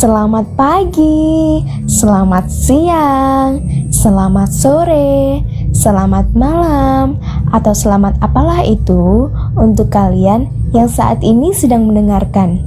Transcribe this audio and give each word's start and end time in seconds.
Selamat 0.00 0.48
pagi, 0.56 1.60
selamat 1.84 2.48
siang, 2.48 3.60
selamat 3.92 4.48
sore, 4.48 5.44
selamat 5.76 6.32
malam, 6.32 7.20
atau 7.52 7.76
selamat 7.76 8.16
apalah 8.24 8.64
itu 8.64 9.28
untuk 9.60 9.92
kalian 9.92 10.48
yang 10.72 10.88
saat 10.88 11.20
ini 11.20 11.52
sedang 11.52 11.84
mendengarkan. 11.84 12.64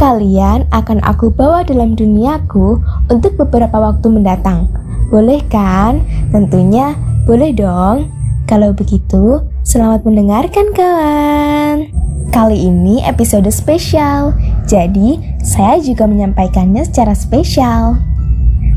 Kalian 0.00 0.64
akan 0.72 1.04
aku 1.04 1.28
bawa 1.28 1.60
dalam 1.60 1.92
duniaku 1.92 2.80
untuk 3.12 3.36
beberapa 3.36 3.76
waktu 3.76 4.08
mendatang. 4.08 4.72
Boleh 5.12 5.44
kan? 5.52 6.00
Tentunya 6.32 6.96
boleh 7.28 7.52
dong. 7.52 8.08
Kalau 8.48 8.72
begitu, 8.72 9.44
selamat 9.60 10.08
mendengarkan 10.08 10.72
kawan. 10.72 11.92
Kali 12.32 12.64
ini 12.64 13.04
episode 13.04 13.50
spesial, 13.52 14.32
jadi 14.64 15.29
saya 15.40 15.80
juga 15.80 16.04
menyampaikannya 16.04 16.84
secara 16.84 17.16
spesial. 17.16 17.96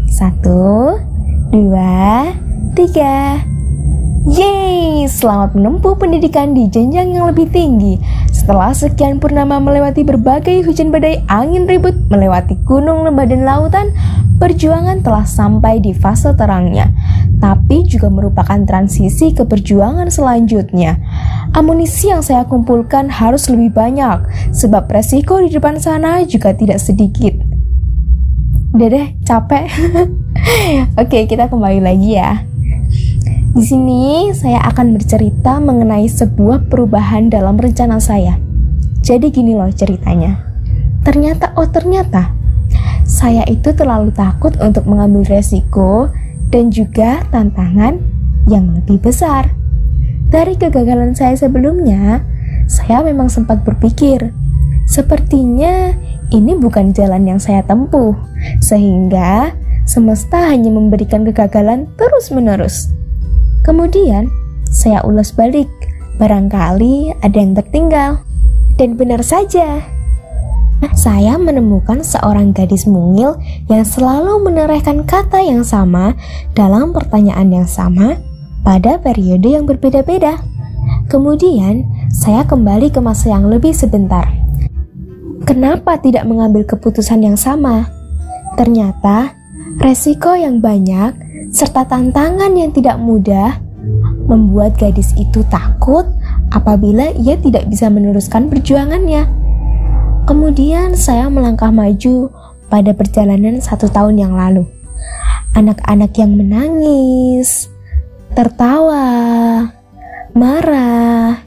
Satu, 0.07 0.95
dua, 1.51 2.31
tiga. 2.75 3.43
Yeay, 4.23 5.03
selamat 5.03 5.59
menempuh 5.59 5.99
pendidikan 5.99 6.55
di 6.55 6.71
jenjang 6.71 7.11
yang 7.11 7.27
lebih 7.27 7.51
tinggi. 7.51 7.99
Setelah 8.31 8.71
sekian 8.71 9.19
purnama 9.19 9.59
melewati 9.59 10.07
berbagai 10.07 10.63
hujan 10.63 10.95
badai 10.95 11.19
angin 11.27 11.67
ribut, 11.67 11.91
melewati 12.07 12.55
gunung, 12.63 13.03
lembah, 13.03 13.27
dan 13.27 13.43
lautan, 13.43 13.91
perjuangan 14.39 15.03
telah 15.03 15.27
sampai 15.27 15.83
di 15.83 15.91
fase 15.91 16.31
terangnya 16.39 16.87
tapi 17.43 17.83
juga 17.83 18.07
merupakan 18.07 18.55
transisi 18.63 19.35
ke 19.35 19.43
perjuangan 19.43 20.07
selanjutnya. 20.07 20.95
Amunisi 21.53 22.09
yang 22.09 22.25
saya 22.25 22.49
kumpulkan 22.49 23.13
harus 23.13 23.45
lebih 23.45 23.77
banyak, 23.77 24.25
sebab 24.57 24.89
resiko 24.89 25.37
di 25.37 25.53
depan 25.53 25.77
sana 25.77 26.25
juga 26.25 26.49
tidak 26.49 26.81
sedikit. 26.81 27.37
Udah 28.73 29.13
capek. 29.21 29.69
Oke, 31.01 31.29
kita 31.29 31.53
kembali 31.53 31.77
lagi 31.77 32.17
ya. 32.17 32.41
Di 33.53 33.61
sini 33.61 34.33
saya 34.33 34.65
akan 34.65 34.97
bercerita 34.97 35.61
mengenai 35.61 36.09
sebuah 36.09 36.73
perubahan 36.73 37.29
dalam 37.29 37.53
rencana 37.53 38.01
saya. 38.01 38.33
Jadi 39.05 39.29
gini 39.29 39.53
loh 39.53 39.69
ceritanya. 39.69 40.41
Ternyata, 41.05 41.53
oh 41.53 41.69
ternyata, 41.69 42.33
saya 43.05 43.45
itu 43.45 43.69
terlalu 43.77 44.09
takut 44.09 44.57
untuk 44.57 44.89
mengambil 44.89 45.37
resiko 45.37 46.09
dan 46.49 46.73
juga 46.73 47.21
tantangan 47.29 48.01
yang 48.49 48.73
lebih 48.73 48.97
besar. 49.05 49.53
Dari 50.33 50.57
kegagalan 50.57 51.13
saya 51.13 51.37
sebelumnya, 51.37 52.25
saya 52.65 53.05
memang 53.05 53.29
sempat 53.29 53.61
berpikir, 53.61 54.33
sepertinya 54.89 55.93
ini 56.33 56.57
bukan 56.57 56.89
jalan 56.89 57.29
yang 57.29 57.37
saya 57.37 57.61
tempuh, 57.61 58.17
sehingga 58.57 59.53
semesta 59.85 60.49
hanya 60.49 60.73
memberikan 60.73 61.21
kegagalan 61.21 61.85
terus-menerus. 62.01 62.89
Kemudian, 63.61 64.25
saya 64.73 65.05
ulas 65.05 65.29
balik, 65.37 65.69
barangkali 66.17 67.13
ada 67.21 67.37
yang 67.37 67.53
tertinggal. 67.53 68.25
Dan 68.73 68.97
benar 68.97 69.21
saja, 69.21 69.85
saya 70.97 71.37
menemukan 71.37 72.01
seorang 72.01 72.57
gadis 72.57 72.89
mungil 72.89 73.37
yang 73.69 73.85
selalu 73.85 74.41
menorehkan 74.41 75.05
kata 75.05 75.45
yang 75.45 75.61
sama 75.61 76.17
dalam 76.57 76.89
pertanyaan 76.89 77.53
yang 77.53 77.69
sama 77.69 78.17
pada 78.63 78.97
periode 78.97 79.53
yang 79.53 79.67
berbeda-beda. 79.67 80.39
Kemudian, 81.11 81.83
saya 82.09 82.47
kembali 82.47 82.89
ke 82.89 83.03
masa 83.03 83.35
yang 83.35 83.51
lebih 83.51 83.75
sebentar. 83.75 84.25
Kenapa 85.43 85.99
tidak 85.99 86.23
mengambil 86.23 86.63
keputusan 86.63 87.19
yang 87.19 87.35
sama? 87.35 87.91
Ternyata, 88.55 89.35
resiko 89.83 90.31
yang 90.31 90.63
banyak 90.63 91.11
serta 91.51 91.85
tantangan 91.85 92.55
yang 92.55 92.71
tidak 92.71 92.95
mudah 92.97 93.59
membuat 94.25 94.79
gadis 94.79 95.11
itu 95.19 95.43
takut 95.51 96.07
apabila 96.55 97.11
ia 97.19 97.35
tidak 97.35 97.67
bisa 97.67 97.91
meneruskan 97.91 98.47
perjuangannya. 98.47 99.27
Kemudian 100.23 100.95
saya 100.95 101.27
melangkah 101.27 101.69
maju 101.69 102.31
pada 102.71 102.95
perjalanan 102.95 103.59
satu 103.59 103.91
tahun 103.91 104.23
yang 104.23 104.33
lalu. 104.33 104.63
Anak-anak 105.53 106.15
yang 106.15 106.39
menangis, 106.39 107.72
tertawa, 108.33 109.05
marah, 110.33 111.37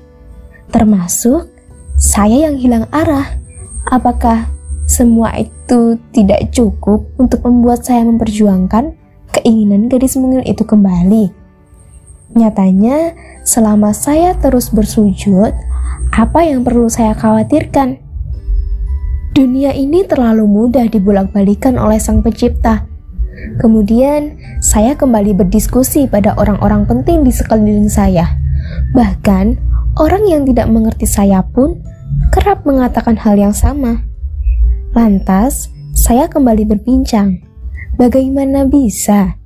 termasuk 0.71 1.51
saya 1.99 2.47
yang 2.47 2.57
hilang 2.57 2.87
arah. 2.95 3.27
Apakah 3.91 4.47
semua 4.87 5.35
itu 5.35 5.99
tidak 6.15 6.55
cukup 6.55 7.07
untuk 7.19 7.43
membuat 7.43 7.83
saya 7.83 8.07
memperjuangkan 8.07 8.95
keinginan 9.35 9.91
gadis 9.91 10.15
mungil 10.15 10.47
itu 10.47 10.63
kembali? 10.63 11.35
Nyatanya, 12.39 13.15
selama 13.43 13.91
saya 13.91 14.35
terus 14.39 14.71
bersujud, 14.71 15.55
apa 16.15 16.41
yang 16.47 16.63
perlu 16.63 16.87
saya 16.87 17.15
khawatirkan? 17.19 17.99
Dunia 19.35 19.75
ini 19.75 20.07
terlalu 20.07 20.49
mudah 20.49 20.89
dibulak-balikan 20.89 21.77
oleh 21.77 22.01
Sang 22.01 22.23
Pencipta. 22.25 22.96
Kemudian, 23.61 24.37
saya 24.65 24.97
kembali 24.97 25.37
berdiskusi 25.37 26.09
pada 26.09 26.37
orang-orang 26.37 26.89
penting 26.89 27.25
di 27.25 27.33
sekeliling 27.33 27.89
saya. 27.89 28.37
Bahkan, 28.93 29.57
orang 30.01 30.25
yang 30.29 30.43
tidak 30.45 30.69
mengerti 30.69 31.09
saya 31.09 31.45
pun 31.45 31.81
kerap 32.33 32.65
mengatakan 32.65 33.17
hal 33.17 33.37
yang 33.37 33.53
sama. 33.53 34.05
Lantas, 34.97 35.69
saya 35.93 36.29
kembali 36.29 36.65
berbincang. 36.65 37.41
Bagaimana 37.97 38.69
bisa 38.69 39.41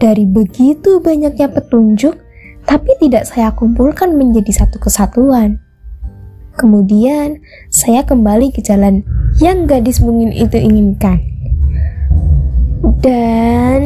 dari 0.00 0.24
begitu 0.24 1.00
banyaknya 1.00 1.52
petunjuk, 1.52 2.16
tapi 2.64 2.90
tidak 3.00 3.28
saya 3.28 3.52
kumpulkan 3.52 4.16
menjadi 4.16 4.64
satu 4.64 4.80
kesatuan? 4.80 5.60
Kemudian, 6.56 7.40
saya 7.72 8.04
kembali 8.04 8.52
ke 8.52 8.60
jalan 8.60 9.04
yang 9.40 9.64
gadis 9.64 10.04
mungkin 10.04 10.32
itu 10.36 10.60
inginkan. 10.60 11.31
Dan 13.02 13.82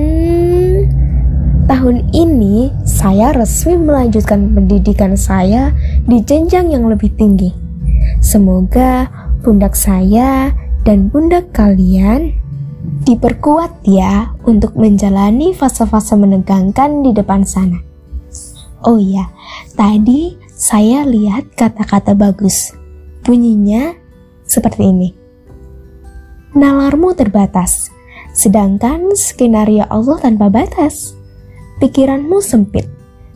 tahun 1.64 2.04
ini 2.12 2.68
saya 2.84 3.32
resmi 3.32 3.80
melanjutkan 3.80 4.52
pendidikan 4.52 5.16
saya 5.16 5.72
di 6.04 6.20
jenjang 6.20 6.68
yang 6.68 6.84
lebih 6.84 7.08
tinggi. 7.16 7.48
Semoga 8.20 9.08
pundak 9.40 9.72
saya 9.72 10.52
dan 10.84 11.08
pundak 11.08 11.48
kalian 11.56 12.36
diperkuat 13.08 13.88
ya 13.88 14.36
untuk 14.44 14.76
menjalani 14.76 15.56
fase-fase 15.56 16.12
menegangkan 16.12 17.00
di 17.00 17.16
depan 17.16 17.40
sana. 17.48 17.80
Oh 18.84 19.00
iya, 19.00 19.32
tadi 19.72 20.36
saya 20.52 21.08
lihat 21.08 21.56
kata-kata 21.56 22.12
bagus. 22.12 22.76
Bunyinya 23.24 23.96
seperti 24.44 24.92
ini. 24.92 25.08
Nalarmu 26.52 27.16
terbatas, 27.16 27.85
sedangkan 28.36 29.16
skenario 29.16 29.88
Allah 29.88 30.20
tanpa 30.20 30.52
batas. 30.52 31.16
Pikiranmu 31.80 32.44
sempit, 32.44 32.84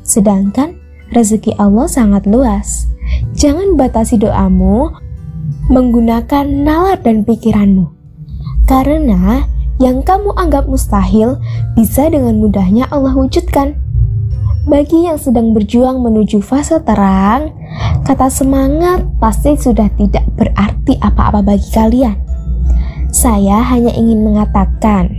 sedangkan 0.04 0.76
rezeki 1.16 1.56
Allah 1.56 1.88
sangat 1.88 2.28
luas. 2.28 2.88
Jangan 3.32 3.74
batasi 3.80 4.20
doamu 4.20 4.92
menggunakan 5.72 6.44
nalar 6.46 7.00
dan 7.00 7.24
pikiranmu. 7.24 7.88
Karena 8.68 9.44
yang 9.80 10.04
kamu 10.04 10.36
anggap 10.36 10.68
mustahil 10.68 11.40
bisa 11.74 12.06
dengan 12.12 12.36
mudahnya 12.38 12.86
Allah 12.92 13.16
wujudkan. 13.16 13.74
Bagi 14.68 15.08
yang 15.08 15.16
sedang 15.16 15.56
berjuang 15.56 16.04
menuju 16.04 16.44
fase 16.44 16.76
terang, 16.84 17.56
kata 18.04 18.28
semangat 18.28 19.02
pasti 19.16 19.56
sudah 19.56 19.88
tidak 19.96 20.22
berarti 20.36 21.00
apa-apa 21.00 21.40
bagi 21.40 21.66
kalian. 21.72 22.29
Saya 23.10 23.58
hanya 23.66 23.90
ingin 23.90 24.22
mengatakan, 24.22 25.10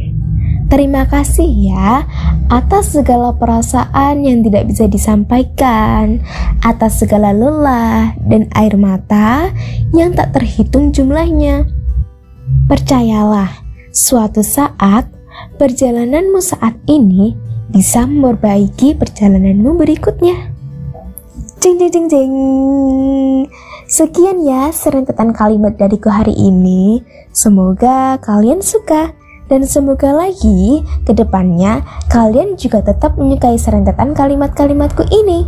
terima 0.71 1.03
kasih 1.03 1.47
ya 1.47 2.07
atas 2.47 2.95
segala 2.95 3.35
perasaan 3.35 4.23
yang 4.23 4.39
tidak 4.47 4.71
bisa 4.71 4.87
disampaikan, 4.87 6.23
atas 6.63 7.03
segala 7.03 7.35
lelah 7.35 8.15
dan 8.31 8.47
air 8.55 8.79
mata 8.79 9.51
yang 9.91 10.15
tak 10.15 10.31
terhitung 10.31 10.95
jumlahnya. 10.95 11.67
Percayalah, 12.71 13.51
suatu 13.91 14.39
saat 14.39 15.11
perjalananmu 15.59 16.39
saat 16.39 16.79
ini 16.87 17.35
bisa 17.71 18.07
memperbaiki 18.07 18.95
perjalananmu 18.95 19.75
berikutnya. 19.75 20.51
Jeng 21.59 21.75
jeng 21.77 21.91
jeng 21.91 22.07
jeng. 22.07 22.35
Sekian 23.91 24.39
ya 24.47 24.71
serentetan 24.71 25.35
kalimat 25.35 25.75
dariku 25.75 26.07
hari 26.07 26.31
ini. 26.31 27.03
Semoga 27.35 28.15
kalian 28.23 28.63
suka 28.63 29.11
dan 29.51 29.67
semoga 29.67 30.15
lagi 30.15 30.79
ke 31.03 31.11
depannya 31.11 31.83
kalian 32.07 32.55
juga 32.55 32.79
tetap 32.79 33.19
menyukai 33.19 33.59
serentetan 33.59 34.15
kalimat-kalimatku 34.15 35.03
ini. 35.11 35.43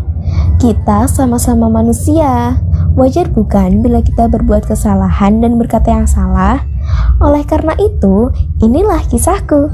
Kita 0.59 1.07
sama-sama 1.07 1.71
manusia. 1.71 2.59
Wajar 2.99 3.31
bukan 3.31 3.79
bila 3.79 4.03
kita 4.03 4.27
berbuat 4.27 4.67
kesalahan 4.67 5.39
dan 5.39 5.55
berkata 5.55 5.95
yang 5.95 6.03
salah? 6.11 6.67
Oleh 7.23 7.47
karena 7.47 7.79
itu, 7.79 8.27
inilah 8.59 9.07
kisahku. 9.07 9.71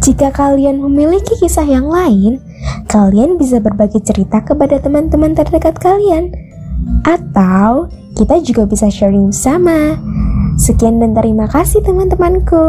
Jika 0.00 0.32
kalian 0.32 0.80
memiliki 0.80 1.36
kisah 1.36 1.68
yang 1.68 1.84
lain, 1.92 2.40
kalian 2.88 3.36
bisa 3.36 3.60
berbagi 3.60 4.00
cerita 4.00 4.40
kepada 4.40 4.80
teman-teman 4.80 5.36
terdekat 5.36 5.76
kalian. 5.76 6.43
Atau 7.04 7.90
kita 8.14 8.40
juga 8.40 8.64
bisa 8.64 8.86
sharing 8.88 9.34
bersama. 9.34 9.98
Sekian 10.54 11.02
dan 11.02 11.18
terima 11.18 11.50
kasih 11.50 11.82
teman-temanku. 11.82 12.64